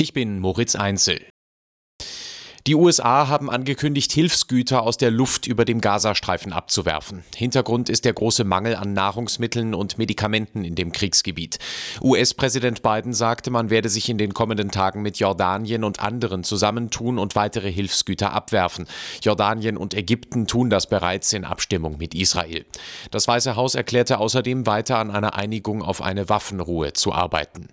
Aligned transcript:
Ich 0.00 0.14
bin 0.14 0.38
Moritz 0.38 0.76
Einzel. 0.76 1.20
Die 2.66 2.74
USA 2.74 3.28
haben 3.28 3.50
angekündigt, 3.50 4.10
Hilfsgüter 4.12 4.82
aus 4.82 4.96
der 4.96 5.10
Luft 5.10 5.46
über 5.46 5.66
dem 5.66 5.82
Gazastreifen 5.82 6.54
abzuwerfen. 6.54 7.22
Hintergrund 7.36 7.90
ist 7.90 8.06
der 8.06 8.14
große 8.14 8.44
Mangel 8.44 8.76
an 8.76 8.94
Nahrungsmitteln 8.94 9.74
und 9.74 9.98
Medikamenten 9.98 10.64
in 10.64 10.74
dem 10.74 10.92
Kriegsgebiet. 10.92 11.58
US-Präsident 12.00 12.80
Biden 12.80 13.12
sagte, 13.12 13.50
man 13.50 13.68
werde 13.68 13.90
sich 13.90 14.08
in 14.08 14.16
den 14.16 14.32
kommenden 14.32 14.70
Tagen 14.70 15.02
mit 15.02 15.18
Jordanien 15.18 15.84
und 15.84 16.00
anderen 16.00 16.44
zusammentun 16.44 17.18
und 17.18 17.36
weitere 17.36 17.70
Hilfsgüter 17.70 18.32
abwerfen. 18.32 18.86
Jordanien 19.22 19.76
und 19.76 19.92
Ägypten 19.92 20.46
tun 20.46 20.70
das 20.70 20.88
bereits 20.88 21.30
in 21.34 21.44
Abstimmung 21.44 21.98
mit 21.98 22.14
Israel. 22.14 22.64
Das 23.10 23.28
Weiße 23.28 23.54
Haus 23.54 23.74
erklärte 23.74 24.16
außerdem 24.16 24.66
weiter 24.66 24.96
an 24.96 25.10
einer 25.10 25.34
Einigung 25.34 25.82
auf 25.82 26.00
eine 26.00 26.30
Waffenruhe 26.30 26.94
zu 26.94 27.12
arbeiten. 27.12 27.68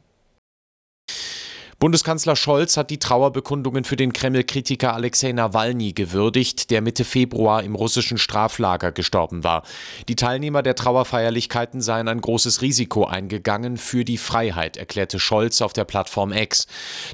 Bundeskanzler 1.80 2.36
Scholz 2.36 2.76
hat 2.76 2.90
die 2.90 2.98
Trauerbekundungen 2.98 3.84
für 3.84 3.98
den 3.98 4.12
Kreml-Kritiker 4.12 4.96
Alexei 4.96 5.32
Nawalny 5.32 5.94
gewürdigt, 5.94 6.72
der 6.72 6.82
Mitte 6.82 7.06
Februar 7.06 7.62
im 7.62 7.76
russischen 7.76 8.18
Straflager 8.18 8.92
gestorben 8.92 9.44
war. 9.44 9.62
Die 10.08 10.16
Teilnehmer 10.16 10.64
der 10.64 10.74
Trauerfeierlichkeiten 10.74 11.80
seien 11.80 12.08
ein 12.08 12.20
großes 12.20 12.64
Risiko 12.64 13.06
eingegangen 13.06 13.78
für 13.78 14.06
die 14.06 14.18
Freiheit, 14.18 14.76
erklärte 14.78 15.20
Scholz 15.20 15.62
auf 15.62 15.72
der 15.72 15.86
Plattform 15.86 16.34
X. 16.34 16.66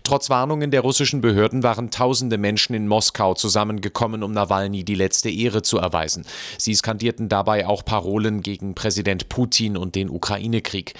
Trotz 0.05 0.29
Warnungen 0.29 0.71
der 0.71 0.79
russischen 0.79 1.19
Behörden 1.19 1.61
waren 1.61 1.91
tausende 1.91 2.37
Menschen 2.37 2.73
in 2.73 2.87
Moskau 2.87 3.33
zusammengekommen, 3.33 4.23
um 4.23 4.31
Nawalny 4.31 4.85
die 4.85 4.95
letzte 4.95 5.29
Ehre 5.29 5.61
zu 5.61 5.77
erweisen. 5.77 6.25
Sie 6.57 6.73
skandierten 6.73 7.27
dabei 7.27 7.67
auch 7.67 7.83
Parolen 7.83 8.41
gegen 8.41 8.75
Präsident 8.75 9.27
Putin 9.27 9.75
und 9.75 9.95
den 9.95 10.09
Ukraine-Krieg. 10.09 10.93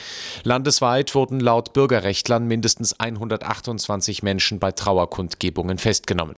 Landesweit 0.44 1.16
wurden 1.16 1.39
laut 1.39 1.72
Bürgerrechtlern 1.72 2.45
mindestens 2.45 3.00
180 3.00 3.52
28 3.53 4.23
Menschen 4.23 4.59
bei 4.59 4.71
Trauerkundgebungen 4.71 5.77
festgenommen. 5.77 6.35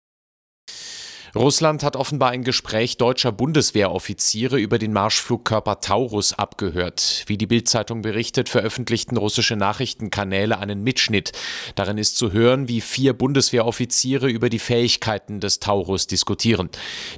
Russland 1.36 1.84
hat 1.84 1.98
offenbar 1.98 2.30
ein 2.30 2.46
Gespräch 2.46 2.96
deutscher 2.96 3.34
Bundeswehroffiziere 3.34 4.58
über 4.58 4.80
den 4.80 4.94
Marschflugkörper 4.94 5.82
Taurus 5.82 6.32
abgehört. 6.32 7.26
Wie 7.28 7.38
die 7.38 7.46
Bildzeitung 7.46 8.02
berichtet, 8.02 8.48
veröffentlichten 8.48 9.18
russische 9.18 9.58
Nachrichtenkanäle 9.58 10.60
einen 10.60 10.82
Mitschnitt. 10.82 11.34
Darin 11.76 11.98
ist 11.98 12.18
zu 12.18 12.32
hören, 12.32 12.70
wie 12.70 12.80
vier 12.80 13.12
Bundeswehroffiziere 13.12 14.30
über 14.30 14.50
die 14.50 14.60
Fähigkeiten 14.60 15.42
des 15.42 15.60
Taurus 15.60 16.08
diskutieren. 16.08 16.70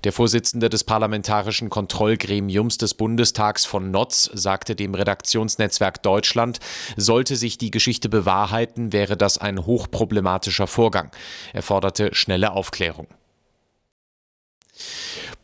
Der 0.04 0.12
Vorsitzende 0.12 0.70
des 0.70 0.84
parlamentarischen 0.84 1.70
Kontrollgremiums 1.70 2.80
des 2.80 2.96
Bundestags 2.96 3.66
von 3.66 3.92
Notz 3.92 4.32
sagte 4.34 4.76
dem 4.76 4.96
Redaktionsnetzwerk 4.96 6.02
Deutschland, 6.02 6.58
sollte 6.96 7.36
sich 7.36 7.60
die 7.60 7.70
Geschichte 7.70 8.10
bewahrheiten, 8.10 8.94
wäre 8.94 9.16
das 9.16 9.38
ein 9.38 9.64
hochproblematischer 9.64 10.66
Vorgang. 10.66 11.12
Er 11.54 11.62
forderte 11.62 12.16
schnelle 12.16 12.54
Aufklärung. 12.54 13.08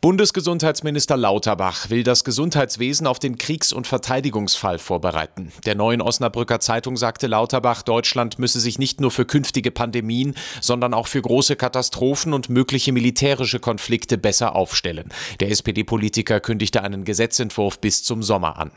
Bundesgesundheitsminister 0.04 1.16
Lauterbach 1.16 1.88
will 1.88 2.02
das 2.02 2.24
Gesundheitswesen 2.24 3.06
auf 3.06 3.18
den 3.18 3.38
Kriegs- 3.38 3.72
und 3.72 3.86
Verteidigungsfall 3.86 4.78
vorbereiten. 4.78 5.50
Der 5.64 5.76
neuen 5.76 6.02
Osnabrücker 6.02 6.60
Zeitung 6.60 6.98
sagte 6.98 7.26
Lauterbach, 7.26 7.80
Deutschland 7.80 8.38
müsse 8.38 8.60
sich 8.60 8.78
nicht 8.78 9.00
nur 9.00 9.10
für 9.10 9.24
künftige 9.24 9.70
Pandemien, 9.70 10.34
sondern 10.60 10.92
auch 10.92 11.06
für 11.06 11.22
große 11.22 11.56
Katastrophen 11.56 12.34
und 12.34 12.50
mögliche 12.50 12.92
militärische 12.92 13.60
Konflikte 13.60 14.18
besser 14.18 14.54
aufstellen. 14.54 15.08
Der 15.40 15.48
SPD-Politiker 15.48 16.38
kündigte 16.38 16.82
einen 16.82 17.04
Gesetzentwurf 17.04 17.78
bis 17.78 18.04
zum 18.04 18.22
Sommer 18.22 18.58
an. 18.58 18.72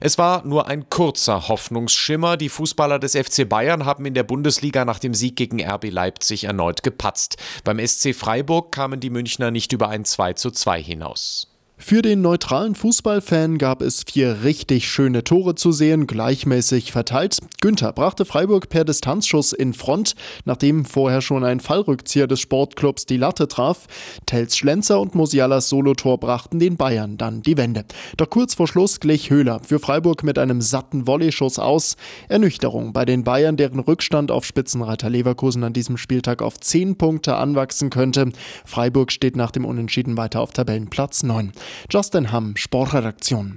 Es 0.00 0.18
war 0.18 0.44
nur 0.44 0.66
ein 0.66 0.90
kurzer 0.90 1.48
Hoffnungsschimmer. 1.48 2.36
Die 2.36 2.48
Fußballer 2.48 2.98
des 2.98 3.16
FC 3.16 3.48
Bayern 3.48 3.84
haben 3.84 4.04
in 4.04 4.14
der 4.14 4.24
Bundesliga 4.24 4.84
nach 4.84 4.98
dem 4.98 5.14
Sieg 5.14 5.36
gegen 5.36 5.62
RB 5.62 5.90
Leipzig 5.90 6.44
erneut 6.44 6.82
gepatzt. 6.82 7.36
Beim 7.64 7.84
SC 7.84 8.14
Freiburg 8.14 8.72
kamen 8.72 9.00
die 9.00 9.10
Münchner 9.10 9.50
nicht 9.50 9.72
über 9.72 9.88
ein 9.88 10.04
2 10.04 10.34
zu 10.34 10.50
2 10.50 10.82
hinaus. 10.82 11.55
Für 11.78 12.00
den 12.00 12.22
neutralen 12.22 12.74
Fußballfan 12.74 13.58
gab 13.58 13.82
es 13.82 14.02
vier 14.02 14.42
richtig 14.42 14.88
schöne 14.88 15.22
Tore 15.24 15.54
zu 15.56 15.72
sehen, 15.72 16.06
gleichmäßig 16.06 16.90
verteilt. 16.90 17.38
Günther 17.60 17.92
brachte 17.92 18.24
Freiburg 18.24 18.70
per 18.70 18.84
Distanzschuss 18.84 19.52
in 19.52 19.74
Front, 19.74 20.14
nachdem 20.46 20.86
vorher 20.86 21.20
schon 21.20 21.44
ein 21.44 21.60
Fallrückzieher 21.60 22.26
des 22.26 22.40
Sportclubs 22.40 23.04
die 23.04 23.18
Latte 23.18 23.46
traf. 23.46 23.86
Tels 24.24 24.56
Schlenzer 24.56 24.98
und 24.98 25.14
Musialas 25.14 25.68
Solotor 25.68 26.18
brachten 26.18 26.58
den 26.58 26.76
Bayern 26.78 27.18
dann 27.18 27.42
die 27.42 27.58
Wende. 27.58 27.84
Doch 28.16 28.30
kurz 28.30 28.54
vor 28.54 28.66
Schluss 28.66 28.98
glich 28.98 29.28
Höhler 29.28 29.60
für 29.62 29.78
Freiburg 29.78 30.24
mit 30.24 30.38
einem 30.38 30.62
satten 30.62 31.06
Volleyschuss 31.06 31.58
aus. 31.58 31.96
Ernüchterung 32.28 32.94
bei 32.94 33.04
den 33.04 33.22
Bayern, 33.22 33.58
deren 33.58 33.80
Rückstand 33.80 34.30
auf 34.30 34.46
Spitzenreiter 34.46 35.10
Leverkusen 35.10 35.62
an 35.62 35.74
diesem 35.74 35.98
Spieltag 35.98 36.40
auf 36.40 36.58
zehn 36.58 36.96
Punkte 36.96 37.36
anwachsen 37.36 37.90
könnte. 37.90 38.32
Freiburg 38.64 39.12
steht 39.12 39.36
nach 39.36 39.50
dem 39.50 39.66
Unentschieden 39.66 40.16
weiter 40.16 40.40
auf 40.40 40.52
Tabellenplatz 40.52 41.22
9. 41.22 41.52
Justin 41.88 42.32
Hamm, 42.32 42.54
Sportredaktion. 42.56 43.54